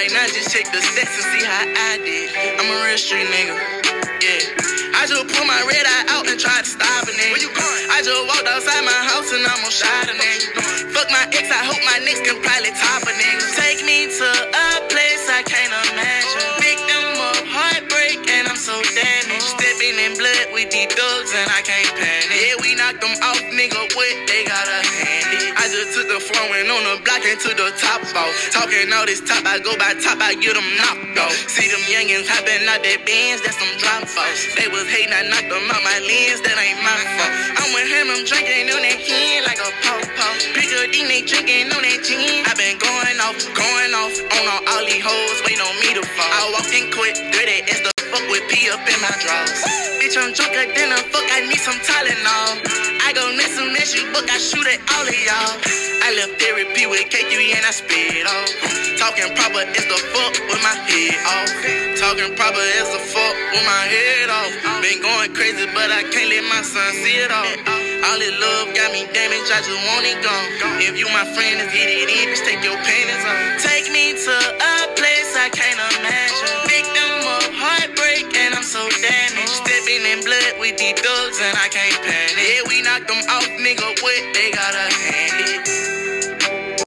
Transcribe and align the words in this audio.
like 0.00 0.16
now, 0.16 0.24
just 0.32 0.48
check 0.48 0.64
the 0.72 0.80
stats 0.80 1.12
and 1.12 1.28
see 1.28 1.44
how 1.44 1.60
I 1.60 2.00
did. 2.00 2.32
I'm 2.56 2.72
a 2.72 2.76
real 2.88 2.96
street 2.96 3.28
nigga. 3.28 3.52
Yeah. 4.24 4.96
I 4.96 5.04
just 5.04 5.28
pull 5.28 5.44
my 5.44 5.60
red 5.68 5.84
eye 5.84 6.16
out 6.16 6.24
and 6.24 6.40
try 6.40 6.56
to 6.56 6.64
stop 6.64 7.04
a 7.04 7.12
nigga. 7.12 7.36
Where 7.36 7.44
you 7.44 7.52
going? 7.52 7.84
I 7.92 8.00
just 8.00 8.16
walked 8.24 8.48
outside 8.48 8.80
my 8.80 8.96
house 8.96 9.28
and 9.28 9.44
I'm 9.44 9.60
gonna 9.60 9.68
shot 9.68 10.08
a 10.08 10.16
nigga. 10.16 10.96
Fuck 10.96 11.12
my 11.12 11.28
ex, 11.36 11.52
I 11.52 11.68
hope 11.68 11.84
my 11.84 12.00
next 12.00 12.24
can 12.24 12.40
probably 12.40 12.72
top 12.80 13.04
a 13.04 13.12
nigga. 13.12 13.44
Take 13.60 13.84
me 13.84 14.08
to 14.08 14.28
a 14.56 14.68
place 14.88 15.28
I 15.28 15.44
can't 15.44 15.68
imagine. 15.68 16.48
Victim 16.64 17.04
of 17.20 17.44
heartbreak 17.44 18.24
and 18.24 18.48
I'm 18.48 18.56
so 18.56 18.80
damaged. 18.96 19.52
Stepping 19.52 20.00
in 20.00 20.16
blood 20.16 20.48
with 20.56 20.72
these 20.72 20.88
thugs 20.96 21.32
and 21.36 21.48
I 21.52 21.60
can't 21.60 21.92
panic. 22.00 22.32
Yeah, 22.32 22.56
we 22.64 22.72
knocked 22.72 23.04
them 23.04 23.12
off, 23.20 23.40
nigga. 23.52 23.76
What 23.92 24.12
they 24.32 24.48
got 24.48 24.64
a 24.64 24.80
handy? 24.80 25.19
Just 25.80 25.96
took 25.96 26.12
the 26.12 26.20
floor 26.20 26.44
and 26.60 26.68
on 26.68 26.84
the 26.92 27.00
block 27.08 27.24
and 27.24 27.40
to 27.40 27.56
the 27.56 27.72
top 27.80 28.04
off. 28.12 28.28
Talking 28.52 28.92
all 28.92 29.08
this 29.08 29.24
top, 29.24 29.40
I 29.48 29.56
go 29.64 29.72
by 29.80 29.96
top, 29.96 30.20
I 30.20 30.36
get 30.36 30.52
them 30.52 30.68
knocked 30.76 31.16
off. 31.16 31.32
See 31.48 31.72
them 31.72 31.80
youngins 31.88 32.28
hopping 32.28 32.68
out 32.68 32.84
their 32.84 33.00
bins, 33.00 33.40
that's 33.40 33.56
some 33.56 33.72
drop 33.80 34.04
offs. 34.04 34.44
They 34.60 34.68
was 34.68 34.84
hating, 34.92 35.08
I 35.08 35.24
knocked 35.32 35.48
them 35.48 35.64
out 35.72 35.80
my 35.80 35.96
lens, 36.04 36.44
that 36.44 36.52
ain't 36.60 36.84
my 36.84 37.00
fault. 37.16 37.32
I'm 37.64 37.72
with 37.72 37.88
him, 37.88 38.12
I'm 38.12 38.28
drinking 38.28 38.68
on 38.76 38.84
that 38.84 39.00
hen 39.00 39.40
like 39.48 39.56
a 39.56 39.72
pop 39.80 40.04
pop. 40.20 40.36
A 40.52 40.84
D, 40.92 41.00
they 41.08 41.24
drinking 41.24 41.72
on 41.72 41.80
that 41.80 42.04
gin. 42.04 42.44
I 42.44 42.52
been 42.60 42.76
going 42.76 43.16
off, 43.24 43.40
going 43.56 43.92
off 43.96 44.14
on 44.36 44.44
all, 44.52 44.62
all 44.76 44.84
these 44.84 45.00
hoes, 45.00 45.38
waiting 45.48 45.64
on 45.64 45.76
me 45.80 45.96
to 45.96 46.04
fall. 46.04 46.28
I 46.28 46.44
walked 46.60 46.76
in 46.76 46.92
quick, 46.92 47.16
dirty 47.32 47.64
as 47.72 47.80
the 47.88 47.92
fuck 48.04 48.24
with 48.28 48.44
pee 48.52 48.68
up 48.68 48.84
in 48.84 49.00
my 49.00 49.16
drawers. 49.16 49.64
Bitch, 49.96 50.16
I'm 50.20 50.36
drunker 50.36 50.68
than 50.76 50.92
a 50.92 51.00
fuck, 51.08 51.24
I 51.24 51.48
need 51.48 51.60
some 51.64 51.80
Tylenol. 51.88 52.39
You 53.90 54.06
book, 54.14 54.30
I 54.30 54.38
shoot 54.38 54.62
at 54.70 54.78
all 54.94 55.02
of 55.02 55.18
y'all. 55.18 55.58
I 56.06 56.14
left 56.14 56.38
therapy 56.38 56.86
with 56.86 57.10
KQ 57.10 57.34
and 57.34 57.64
I 57.66 57.74
spit 57.74 58.22
off. 58.22 58.46
Talking 59.02 59.34
proper 59.34 59.66
is 59.66 59.82
the 59.90 59.98
fuck 60.14 60.30
with 60.46 60.62
my 60.62 60.76
head 60.86 61.18
off. 61.26 61.50
Talking 61.98 62.30
proper 62.38 62.62
is 62.78 62.86
the 62.86 63.02
fuck 63.02 63.34
with 63.50 63.66
my 63.66 63.82
head 63.90 64.30
off. 64.30 64.52
Been 64.78 65.02
going 65.02 65.34
crazy, 65.34 65.66
but 65.74 65.90
I 65.90 66.06
can't 66.06 66.30
let 66.30 66.46
my 66.46 66.62
son 66.62 66.86
see 67.02 67.18
it 67.18 67.34
all. 67.34 67.50
All 68.06 68.18
this 68.22 68.30
love 68.38 68.70
got 68.78 68.94
me 68.94 69.10
damaged, 69.10 69.50
I 69.50 69.58
just 69.58 69.82
want 69.90 70.06
it 70.06 70.22
gone. 70.22 70.46
If 70.78 70.94
you 70.94 71.10
my 71.10 71.26
friend, 71.34 71.58
just 71.58 71.74
hit 71.74 71.90
it 71.90 72.06
in, 72.06 72.30
just 72.30 72.46
take 72.46 72.62
your 72.62 72.78
panties 72.78 73.24
off. 73.26 73.39
50 80.70 81.02
thugs 81.02 81.40
and 81.42 81.58
I 81.58 81.66
can't 81.66 81.98
panic. 82.06 82.38
Yeah, 82.38 82.62
We 82.68 82.80
knocked 82.82 83.08
them 83.08 83.18
out, 83.28 83.42
nigga, 83.58 83.90
what 84.02 84.34
they 84.34 84.52
got 84.52 84.72
a 84.72 84.94
hand. 84.94 85.29